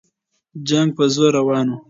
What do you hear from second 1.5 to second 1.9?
وو.